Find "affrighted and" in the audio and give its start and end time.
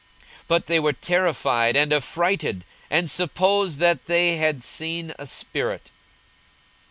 1.93-3.07